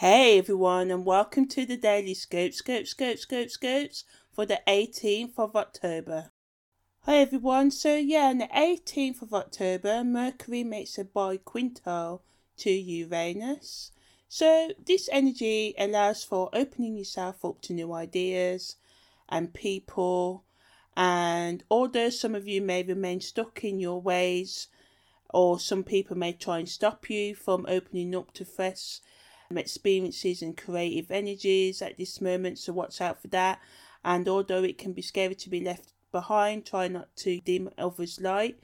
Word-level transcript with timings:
Hey 0.00 0.36
everyone, 0.36 0.90
and 0.90 1.06
welcome 1.06 1.48
to 1.48 1.64
the 1.64 1.78
Daily 1.78 2.12
Scope, 2.12 2.52
Scope, 2.52 2.86
Scope, 2.86 3.16
Scope, 3.18 3.48
Scopes 3.48 4.04
for 4.30 4.44
the 4.44 4.60
18th 4.68 5.38
of 5.38 5.56
October. 5.56 6.32
Hi 7.04 7.16
everyone, 7.16 7.70
so 7.70 7.96
yeah, 7.96 8.26
on 8.26 8.36
the 8.36 8.48
18th 8.48 9.22
of 9.22 9.32
October, 9.32 10.04
Mercury 10.04 10.62
makes 10.64 10.98
a 10.98 11.04
biquintile 11.06 12.20
to 12.58 12.70
Uranus. 12.70 13.90
So 14.28 14.72
this 14.84 15.08
energy 15.10 15.74
allows 15.78 16.22
for 16.22 16.50
opening 16.52 16.98
yourself 16.98 17.42
up 17.42 17.62
to 17.62 17.72
new 17.72 17.94
ideas 17.94 18.76
and 19.30 19.54
people. 19.54 20.44
And 20.94 21.64
although 21.70 22.10
some 22.10 22.34
of 22.34 22.46
you 22.46 22.60
may 22.60 22.82
remain 22.82 23.22
stuck 23.22 23.64
in 23.64 23.80
your 23.80 24.02
ways, 24.02 24.68
or 25.30 25.58
some 25.58 25.84
people 25.84 26.18
may 26.18 26.34
try 26.34 26.58
and 26.58 26.68
stop 26.68 27.08
you 27.08 27.34
from 27.34 27.64
opening 27.66 28.14
up 28.14 28.34
to 28.34 28.44
fresh 28.44 29.00
experiences 29.54 30.42
and 30.42 30.56
creative 30.56 31.10
energies 31.10 31.82
at 31.82 31.96
this 31.96 32.20
moment, 32.20 32.58
so 32.58 32.72
watch 32.72 33.00
out 33.00 33.20
for 33.20 33.28
that. 33.28 33.60
And 34.04 34.28
although 34.28 34.62
it 34.62 34.78
can 34.78 34.92
be 34.92 35.02
scary 35.02 35.34
to 35.34 35.50
be 35.50 35.60
left 35.60 35.92
behind, 36.12 36.64
try 36.64 36.88
not 36.88 37.14
to 37.16 37.40
dim 37.40 37.70
others' 37.78 38.20
light. 38.20 38.58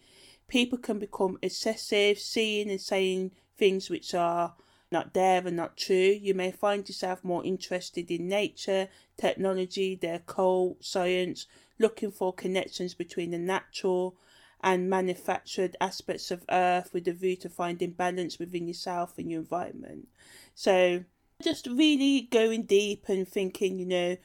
People 0.48 0.78
can 0.78 0.98
become 0.98 1.38
excessive, 1.42 2.18
seeing 2.18 2.70
and 2.70 2.80
saying 2.80 3.32
things 3.56 3.90
which 3.90 4.14
are 4.14 4.54
not 4.90 5.14
there 5.14 5.46
and 5.46 5.56
not 5.56 5.76
true. 5.76 6.18
You 6.20 6.34
may 6.34 6.52
find 6.52 6.88
yourself 6.88 7.24
more 7.24 7.45
interested 7.45 8.10
in 8.10 8.28
nature, 8.28 8.88
technology, 9.16 9.95
their 9.95 10.16
occult, 10.16 10.84
science, 10.84 11.46
looking 11.78 12.12
for 12.12 12.32
connections 12.32 12.95
between 12.95 13.30
the 13.30 13.38
natural 13.38 14.16
and 14.62 14.89
manufactured 14.89 15.77
aspects 15.80 16.30
of 16.30 16.45
earth 16.51 16.91
with 16.93 17.09
a 17.09 17.12
view 17.12 17.37
to 17.37 17.48
finding 17.48 17.91
balance 17.91 18.39
within 18.39 18.69
yourself 18.69 19.19
and 19.19 19.30
your 19.30 19.41
environment. 19.41 20.09
So 20.55 21.05
just 21.43 21.66
really 21.66 22.29
going 22.30 22.62
deep 22.65 23.09
and 23.09 23.27
thinking, 23.27 23.79
you 23.79 23.87
know, 23.87 24.16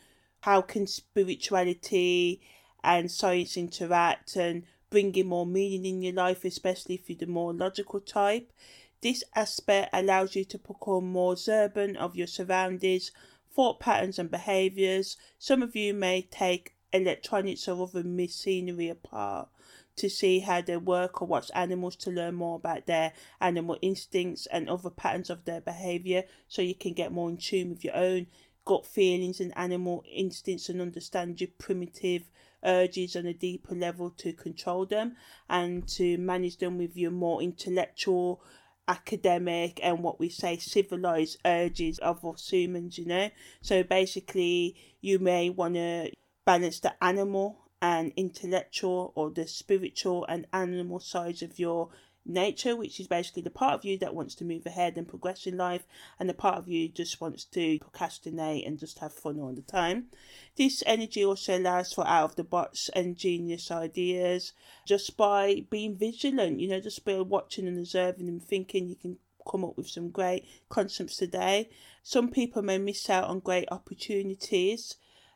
how 0.42 0.62
can 0.62 0.86
spirituality 0.86 2.42
and 2.84 3.12
science 3.12 3.58
interact 3.58 4.36
and 4.36 4.64
bringing 4.90 5.28
more 5.28 5.46
meaning 5.46 5.86
in 5.86 6.02
your 6.02 6.14
life, 6.14 6.46
especially 6.46 6.96
if 6.96 7.10
you're 7.10 7.18
the 7.18 7.26
more 7.26 7.54
logical 7.54 8.00
type. 8.00 8.54
This 9.02 9.24
aspect 9.36 9.90
allows 9.92 10.36
you 10.36 10.46
to 10.46 10.58
become 10.58 11.12
more 11.12 11.34
observant 11.34 11.98
of 11.98 12.16
your 12.16 12.28
surroundings, 12.28 13.12
thought 13.52 13.80
patterns, 13.80 14.20
and 14.20 14.30
behaviors. 14.30 15.18
Some 15.40 15.64
of 15.64 15.76
you 15.76 15.94
may 15.94 16.22
take 16.22 16.76
electronics 16.94 17.68
or 17.68 17.84
other 17.84 18.04
machinery 18.04 18.90
apart 18.90 19.50
to 19.98 20.10
see 20.10 20.40
how 20.40 20.62
they 20.62 20.78
work 20.78 21.22
or 21.22 21.28
watch 21.28 21.52
animals 21.54 21.96
to 21.96 22.10
learn 22.10 22.36
more 22.36 22.56
about 22.56 22.86
their 22.86 23.12
animal 23.42 23.78
instincts 23.82 24.46
and 24.48 24.70
other 24.70 24.90
patterns 24.90 25.30
of 25.30 25.44
their 25.46 25.62
behavior 25.62 26.24
so 26.48 26.62
you 26.62 26.76
can 26.76 26.94
get 26.94 27.12
more 27.12 27.30
in 27.30 27.38
tune 27.38 27.70
with 27.70 27.84
your 27.84 27.96
own 27.96 28.28
gut 28.66 28.86
feelings 28.86 29.40
and 29.40 29.58
animal 29.58 30.04
instincts 30.14 30.70
and 30.70 30.82
understand 30.82 31.40
your 31.40 31.50
primitive 31.58 32.30
urges 32.64 33.16
on 33.16 33.26
a 33.26 33.34
deeper 33.34 33.74
level 33.74 34.10
to 34.10 34.34
control 34.34 34.86
them 34.86 35.16
and 35.50 35.88
to 35.88 36.18
manage 36.18 36.58
them 36.58 36.78
with 36.78 36.98
your 36.98 37.12
more 37.12 37.42
intellectual 37.42 38.42
academic 38.88 39.80
and 39.84 40.04
what 40.04 40.20
we 40.20 40.30
say 40.30 40.58
civilized 40.58 41.38
urges 41.46 42.00
of 42.00 42.24
us 42.26 42.50
humans 42.50 42.98
you 42.98 43.06
know? 43.06 43.30
So 43.62 43.84
basically 43.84 44.76
you 45.02 45.20
may 45.20 45.50
want 45.50 45.76
to 45.76 46.12
balance 46.46 46.80
the 46.80 47.02
animal 47.04 47.67
and 47.82 48.12
intellectual 48.16 49.12
or 49.16 49.30
the 49.30 49.48
spiritual 49.48 50.26
and 50.26 50.48
animal 50.52 51.00
sides 51.00 51.42
of 51.42 51.60
your 51.60 51.90
nature, 52.28 52.76
which 52.76 53.00
is 53.00 53.08
basically 53.08 53.42
the 53.42 53.50
part 53.50 53.74
of 53.74 53.86
you 53.86 53.98
that 53.98 54.14
wants 54.14 54.36
to 54.36 54.44
move 54.44 54.66
ahead 54.66 54.98
and 54.98 55.08
progress 55.08 55.48
in 55.48 55.58
life, 55.58 55.88
and 56.20 56.30
the 56.30 56.34
part 56.34 56.58
of 56.58 56.68
you 56.68 56.90
just 56.90 57.22
wants 57.22 57.46
to 57.46 57.80
procrastinate 57.80 58.66
and 58.66 58.80
just 58.80 59.00
have 59.00 59.14
fun 59.14 59.40
all 59.40 59.54
the 59.54 59.62
time. 59.62 60.08
This 60.56 60.84
energy 60.86 61.24
also 61.24 61.58
allows 61.58 61.94
for 61.94 62.06
out 62.08 62.32
of 62.32 62.36
the 62.36 62.44
box 62.44 62.90
and 62.96 63.16
genius 63.16 63.72
ideas 63.72 64.54
just 64.86 65.16
by 65.16 65.66
being 65.70 65.96
vigilant, 65.96 66.60
you 66.60 66.68
know, 66.68 66.82
just 66.82 67.06
by 67.06 67.20
watching 67.22 67.68
and 67.68 67.78
observing 67.78 68.28
and 68.28 68.44
thinking 68.44 68.88
you 68.88 68.96
can 68.96 69.18
come 69.50 69.64
up 69.64 69.78
with 69.78 69.88
some 69.88 70.10
great 70.10 70.46
concepts 70.68 71.16
today. 71.16 71.70
Some 72.04 72.30
people 72.30 72.62
may 72.62 72.78
miss 72.78 73.10
out 73.10 73.26
on 73.26 73.40
great 73.40 73.68
opportunities 73.72 74.96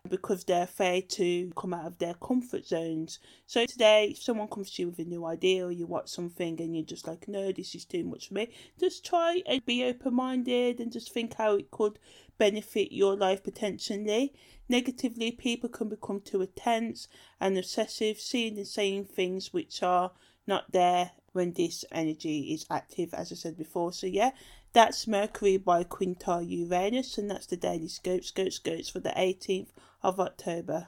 because 0.09 0.43
they're 0.43 0.63
afraid 0.63 1.09
to 1.09 1.51
come 1.55 1.73
out 1.73 1.85
of 1.85 1.97
their 1.99 2.15
comfort 2.15 2.65
zones. 2.65 3.19
So 3.45 3.65
today, 3.65 4.09
if 4.11 4.21
someone 4.21 4.47
comes 4.47 4.71
to 4.71 4.81
you 4.81 4.89
with 4.89 4.99
a 4.99 5.03
new 5.03 5.25
idea 5.25 5.65
or 5.65 5.71
you 5.71 5.85
watch 5.85 6.09
something 6.09 6.59
and 6.59 6.75
you're 6.75 6.85
just 6.85 7.07
like, 7.07 7.27
no, 7.27 7.51
this 7.51 7.75
is 7.75 7.85
too 7.85 8.03
much 8.03 8.27
for 8.27 8.33
me, 8.33 8.49
just 8.79 9.05
try 9.05 9.41
and 9.45 9.65
be 9.65 9.83
open 9.83 10.15
minded 10.15 10.79
and 10.79 10.91
just 10.91 11.13
think 11.13 11.35
how 11.35 11.55
it 11.55 11.69
could 11.71 11.99
benefit 12.37 12.93
your 12.93 13.15
life 13.15 13.43
potentially. 13.43 14.33
Negatively, 14.67 15.31
people 15.31 15.69
can 15.69 15.89
become 15.89 16.19
too 16.19 16.41
intense 16.41 17.07
and 17.39 17.57
obsessive, 17.57 18.19
seeing 18.19 18.57
and 18.57 18.67
saying 18.67 19.05
things 19.05 19.53
which 19.53 19.83
are 19.83 20.11
not 20.47 20.71
there 20.71 21.11
when 21.33 21.53
this 21.53 21.85
energy 21.91 22.53
is 22.53 22.65
active, 22.69 23.13
as 23.13 23.31
I 23.31 23.35
said 23.35 23.57
before. 23.57 23.93
So, 23.93 24.07
yeah, 24.07 24.31
that's 24.73 25.07
Mercury 25.07 25.57
biquintile 25.57 26.47
Uranus, 26.47 27.17
and 27.17 27.29
that's 27.29 27.45
the 27.45 27.57
daily 27.57 27.87
scope, 27.87 28.23
scope, 28.23 28.51
scopes 28.51 28.89
for 28.89 28.99
the 28.99 29.09
18th 29.11 29.69
of 30.01 30.19
October. 30.19 30.87